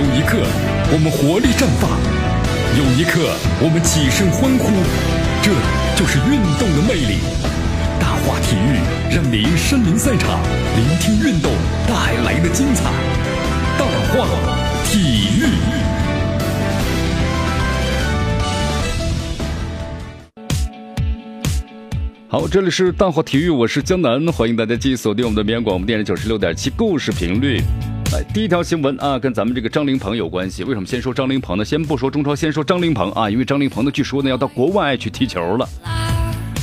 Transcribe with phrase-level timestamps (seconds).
[0.00, 0.38] 有一刻，
[0.92, 1.92] 我们活力绽放；
[2.72, 3.20] 有一刻，
[3.60, 4.72] 我们起身欢呼。
[5.42, 5.52] 这
[5.94, 7.20] 就是运动的魅力。
[8.00, 8.80] 大话体育
[9.14, 10.40] 让您身临赛场，
[10.74, 11.52] 聆听运动
[11.86, 12.90] 带来的精彩。
[13.78, 14.26] 大话
[14.86, 15.44] 体育。
[22.26, 27.60] 好，这里是大话体育，我是江南，欢迎大家继续锁定我们的绵阳广播电视九十六点七故事频率。
[28.12, 30.64] 来，第一条新闻啊，跟咱们这个张琳芃有关系。
[30.64, 31.64] 为什么先说张琳芃呢？
[31.64, 35.68] 先不说中超，先说张琳芃啊，因为张琳芃呢，据说呢要到国外去踢球了。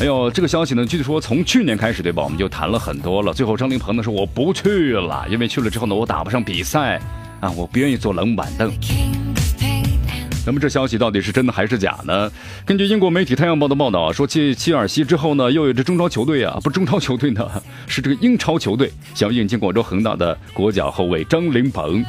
[0.00, 3.32] 哎呦，这个消息呢，据说从去年开始对吧，我们就谈了很多了。
[3.32, 7.00] 最后张琳芃呢说我不去了，因为去了之后呢，我打不上比赛
[7.38, 8.68] 啊，我不愿意坐冷板凳。
[10.46, 12.30] 那么这消息到底是真的还是假呢？
[12.64, 17.50] 根据英国媒体《太阳报》的报道说，继切尔西之后呢，又有支中超球队啊，不是中超球队呢，
[17.88, 22.04] 是这个英超球队想要引进广州恒大的国脚后卫张琳芃。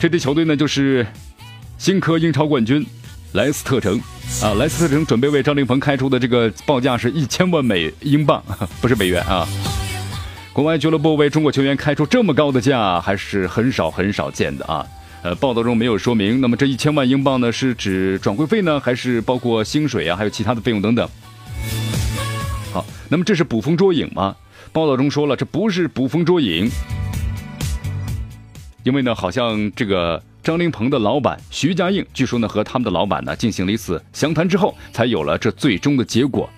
[0.00, 1.06] 这支球队呢，就是
[1.76, 2.84] 新科英超冠军
[3.32, 4.00] 莱斯特城
[4.42, 8.42] 啊，莱斯特城准备为张琳芃开出的这个报价是一千万美英镑，
[8.80, 9.46] 不是美元啊。
[10.54, 14.86] 国外俱乐部为中国球员开出这么高的价，还是很少很少见的啊。
[15.22, 16.40] 呃，报道中没有说明。
[16.40, 21.08] 那么这一千万英镑呢，是指转会费呢，还是包括薪水啊，还有其他的费用等等？
[22.72, 24.34] 好，那么这是捕风捉影吗？
[24.72, 26.68] 报道中说了，这不是捕风捉影，
[28.82, 36.50] 因为呢，好像这个张琳芃的老板徐家印，据说呢和他们的老板呢进行了一次详谈之后，才有了这最终的结果。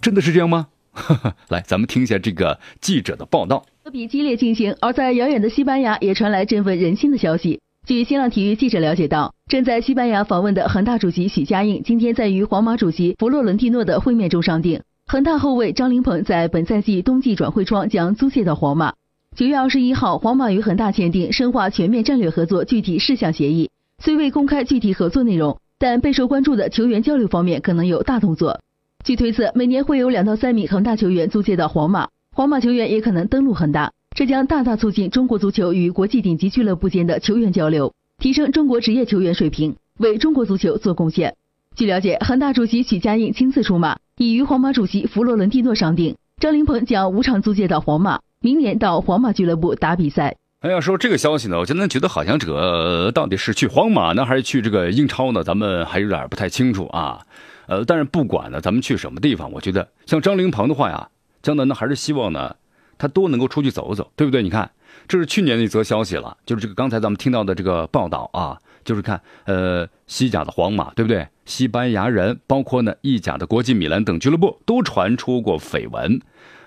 [0.00, 0.68] 真的是这样吗？
[1.48, 3.66] 来，咱们听一下这个记者的报道。
[3.84, 7.60] 德比激烈进行，而在遥远的西班牙也传来振奋人心的消息。
[7.86, 18.94] 据新浪体育记者了解到，正在西班牙访问的恒大主席许家印今天在与皇马主席弗洛伦蒂诺的会面中商定，恒大后卫张琳芃在本赛季冬季转会窗将租借到皇马。
[19.36, 23.68] 九月二十一号，皇马与恒大签订深化全面战略合作具体事项协议，
[24.02, 28.60] 虽未公开具体合作内容，但备受关注的球员交流方面可能有大动作。
[29.04, 33.92] 据推测，每年会有两到三名恒大球员租借到皇马，皇马球员也可能登陆恒大。
[34.16, 41.36] 这将大大促进中国足球与国际顶级俱乐部间的球员交流，提升中国职业球员水平，为中国足球做贡献。
[41.76, 50.36] 据了解，恒大主席许家印亲自出马，已与皇马主席弗洛伦蒂诺商定，张琳芃将无偿租借到皇马，明年到皇马俱乐部打比赛。
[50.58, 55.44] 哎呀，说这个消息呢，我真的觉得好像这个到底是去皇马呢，还是去这个英超呢？
[55.44, 57.20] 咱们还有点不太清楚啊。
[57.66, 61.08] 呃，但是不管呢，咱们去什么地方，我觉得像张琳芃的话呀，
[61.44, 62.56] 江南呢还是希望呢。
[62.96, 64.40] 他多能够出去走走，对不对？
[64.40, 64.70] 你看，
[65.08, 71.26] 这是去年的一则消息了，就是这个刚才咱们听到的这个报道啊，就是看呃西甲的皇马，对不对？
[71.44, 76.20] 西班牙人，包括呢意甲的国际米兰等俱乐部都传出过绯闻，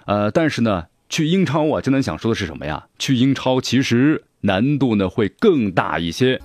[0.06, 2.88] 呃，但是呢，去英超啊，江南想说的是什么呀？
[3.00, 6.42] 去英超其实难度呢会更大一些。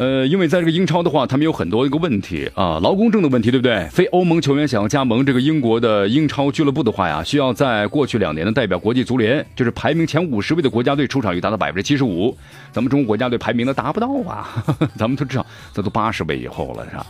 [0.00, 3.86] 呃，因为在这个英超的话，他们有很多一个问题啊，劳工证的问题，对不对？
[3.90, 12.34] 非欧盟球员想要加盟这个英国的英超俱乐部的话呀，需要在过去两年的代表国际足联，就是排名前五十位的国家队出场率达到百分之七十五。
[12.72, 14.64] 咱们中国国家队排名呢达不到啊，
[14.96, 15.44] 咱们都知道
[15.74, 17.06] 这都八十位以后了，是吧？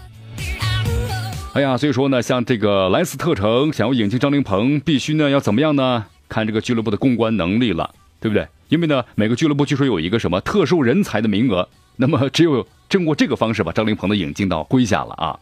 [1.53, 6.07] 哎呀，所以说呢，像这个莱斯特城想要引进张琳芃，必须呢要怎么样呢？
[6.29, 8.45] 看这个俱乐部的公关能力了，对不对？
[8.69, 12.67] 因为呢，每个俱乐部据说有一个什么特殊人才的名额，那么只有。
[12.91, 15.39] 通过这个方式把张琳芃的引进到麾下了啊，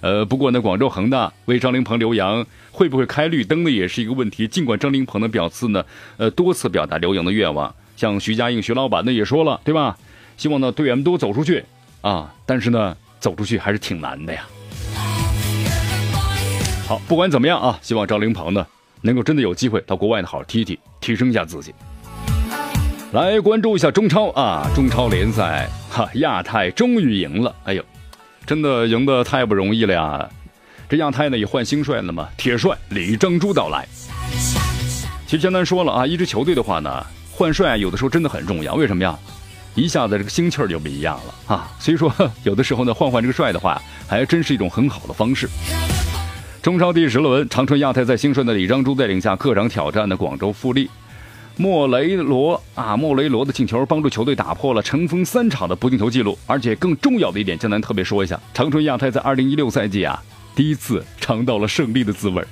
[0.00, 4.46] 呃，不过呢，广州恒大为张琳芃留洋会不会开绿灯呢，也是一个问题。
[4.46, 5.84] 尽管张琳芃的表示呢，
[6.18, 9.96] 呃，多次表达留洋的愿望，像徐家印徐老板呢也说了，对吧？
[10.36, 11.64] 希望呢队员们都走出去
[12.02, 14.46] 啊，但是呢，走出去还是挺难的呀。
[16.86, 18.66] 好，不管怎么样啊，希望张琳芃呢
[19.00, 21.74] 能够真的有机会到国外呢好好踢踢，提升一下自己。
[23.12, 27.84] 来关注一下中超啊，中超联赛哈，亚太终于赢了，哎呦，
[28.46, 30.28] 真的赢得太不容易了呀！
[30.88, 33.84] 这亚太呢也换新帅了嘛，铁帅李章洙到来。
[35.26, 39.18] 其实江南说了啊，一支球队的话呢，换帅有的时候真的很重要，为什么呀？
[39.74, 41.68] 一下子这个心气儿就不一样了啊。
[41.80, 42.12] 所以说
[42.44, 45.48] 有的时候呢，换换这个帅的话，还真是一种很好的方式。
[46.62, 50.88] 中超第十轮，长春亚泰在新帅的李章洙带领下，客场挑战的广州富力。
[51.56, 60.22] 莫雷罗啊，莫雷罗的进球帮助球队打破了尘封三场的不进球记录，而且更重要的一点，江南特别说一下，长春亚泰在二零一六赛季啊，
[60.54, 62.42] 第一次尝到了胜利的滋味。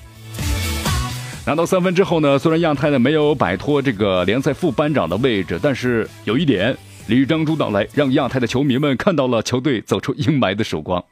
[1.46, 11.02] 拿到三分之后呢，虽然亚泰呢没有摆脱这个联赛副班长的位置，但是有一点，李章洙到来让亚泰的球迷们看到了球队走出阴霾的曙光。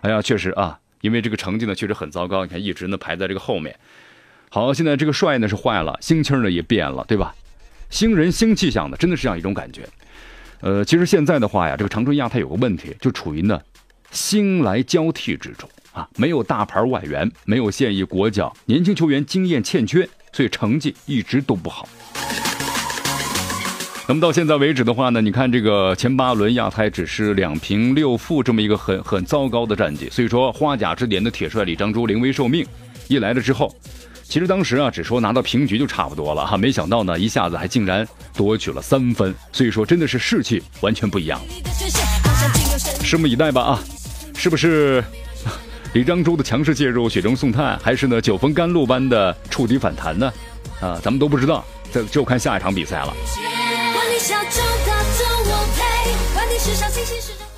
[0.00, 3.78] 哎呀，确实啊，因为这个成绩呢确实很糟糕，你看一直呢排在这个后面。
[4.50, 7.34] 好，现在这个帅呢是坏了，心气儿呢也变了，对吧？
[7.90, 9.82] 新人新气象的，真的是这样一种感觉。
[10.60, 13.60] 呃，其实现在的话呀，这个长春亚泰有个问题，就处于呢
[14.10, 21.88] 新来交替之中啊，没有大牌外援，没有现役国脚，年轻球员经验欠缺，所以成绩一直都不好。
[24.08, 32.66] 那么到现在为止的话呢，你看这个前八轮亚太只是两平六负这么一个很很糟糕的战绩，所以说花甲之年的铁帅李章洙临危受命，
[33.08, 33.74] 一来了之后，
[34.28, 41.40] 其实当时啊只说拿到平局就差不多了哈，没想到呢一下子还竟然夺取了三分，所以说真的是士气完全不一样。
[43.02, 43.80] 拭目以待吧啊，
[44.36, 45.02] 是不是
[45.94, 50.30] 李章洙的强势介入雪中送炭，还是呢九峰甘露般的触底反弹呢？
[50.80, 53.14] 啊，咱们都不知道，这就看下一场比赛了。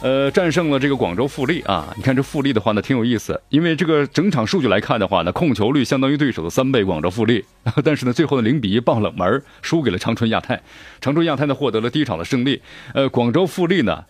[0.02, 1.93] 呃，战胜了这个广州富力啊！
[1.94, 6.82] 你看这富力的话呢，挺有意思，因为这个整场数据来看的话呢，控球率相当于对手的三倍。
[6.82, 7.44] 广州富力，
[7.85, 10.58] 但是呢，最后的零比一爆冷门，输给了长春亚泰。
[11.02, 12.62] 长春亚泰呢获得了第一场的胜利。
[12.94, 14.02] 呃，广州富力呢，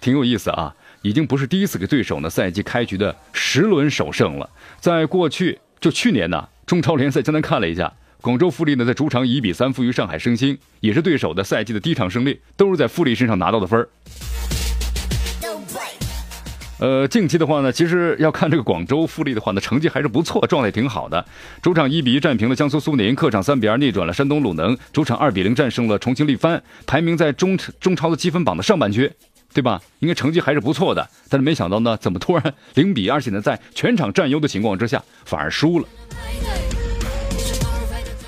[0.00, 4.48] 挺有意思啊，已经不是第一次给对手呢赛季开局的十轮首胜了。
[4.80, 7.92] 在过去，就去年呢，中超联赛简单看了一下。
[8.22, 13.86] 广州富力呢，在主场一比三负于上海申鑫，也是对手的赛季的第一场胜利，都是在富力身上拿到的分儿。
[16.84, 21.24] 呃，近期的话呢，其实要看这个广州富力的话呢，成绩还是不错，状态挺好的。
[21.62, 29.10] 主场一比一战平了江苏苏宁，客场三比二逆转了山东鲁能，主场二比零战胜了重庆力帆，排名在中中超的积分榜的上半区，
[29.54, 29.80] 对吧？
[30.00, 31.08] 应该成绩还是不错的。
[31.30, 35.88] 但是没想到呢，怎么突然零比二，而且呢，在全场占优的情况之下，反而输了。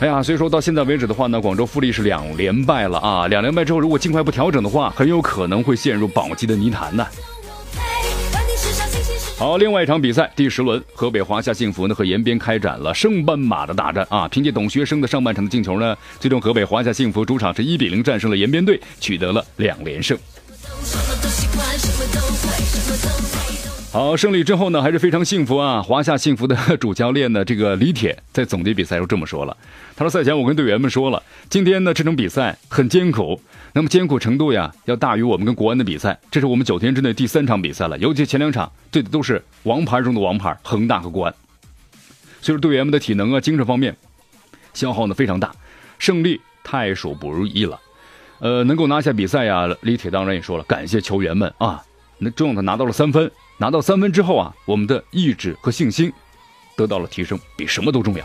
[0.00, 3.26] 哎呀，所以说到现在为止的话呢，广州富力是两连败了啊！
[3.26, 7.06] 两连败之后，如果尽快不调整的话，很有可能会陷入保级的泥潭呢。
[9.38, 14.26] 好，另外一场比赛第十轮，河北华夏幸福呢和延边开展了升班马的大战啊！
[14.28, 20.16] 凭借董学生的上半场的进球呢，最终河北华夏幸福主场是一比零战胜了延边队，取得了两连胜。
[23.96, 25.80] 好，胜利之后呢，还是非常幸福啊！
[25.80, 29.56] 华夏幸福的主教练呢，这个李铁在总结比赛时这么说了
[29.96, 33.40] ：“他说赛前我跟队员们说了，今天呢这场比赛很艰苦，
[33.72, 36.20] 那么艰苦程度呀要大于我们跟国安的比赛。
[36.30, 41.34] 这是我们九天之内第三场比赛了，尤其前两场对的都是王牌中的王牌，恒大和国安。
[42.42, 43.96] 所以说队员们的体能啊、精神方面
[44.74, 45.50] 消耗呢非常大，
[45.98, 47.80] 胜利太属不如意了。
[48.40, 51.82] 呃，能够拿下比赛呀，李铁当然也说了，感谢球员们啊，
[52.18, 56.12] 那重要的拿到了三分。”拿到三分之后啊，我们的意志和信心
[56.76, 58.24] 得到了提升，比什么都重要。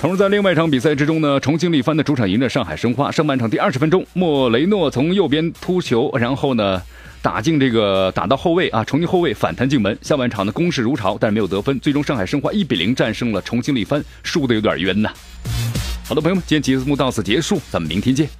[0.00, 3.10] 同时，在另外一场比赛之中呢，重庆力帆的主场赢了上海申花。
[3.10, 6.80] 上半场第二十分钟，莫雷诺从右边突球，然后呢
[7.20, 9.98] 打进这个打到后卫啊，重庆后卫反弹进门。
[10.00, 11.80] 下半场呢攻势如潮，但是没有得分。
[11.80, 15.10] 最终上海申花一比零战胜了重庆力帆，输的有点冤呐。
[16.08, 18.30] 好的，朋友们，今天节目到此结束，咱们明天见。